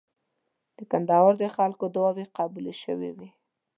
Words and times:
د 0.77 0.79
کندهار 0.91 1.33
د 1.41 1.43
خلکو 1.55 1.85
دعاوي 1.95 2.25
قبولې 2.37 2.73
شوې 2.83 3.11
وې. 3.17 3.29